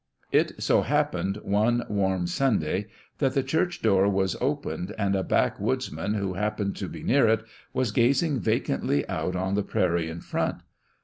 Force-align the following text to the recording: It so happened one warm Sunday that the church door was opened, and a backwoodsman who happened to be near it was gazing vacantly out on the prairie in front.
It 0.31 0.53
so 0.63 0.81
happened 0.81 1.37
one 1.43 1.85
warm 1.87 2.25
Sunday 2.25 2.87
that 3.19 3.35
the 3.35 3.43
church 3.43 3.83
door 3.83 4.09
was 4.09 4.35
opened, 4.41 4.95
and 4.97 5.15
a 5.15 5.21
backwoodsman 5.23 6.15
who 6.15 6.33
happened 6.33 6.75
to 6.77 6.87
be 6.89 7.03
near 7.03 7.27
it 7.27 7.43
was 7.71 7.91
gazing 7.91 8.39
vacantly 8.39 9.07
out 9.07 9.35
on 9.35 9.53
the 9.53 9.61
prairie 9.61 10.09
in 10.09 10.19
front. 10.19 10.63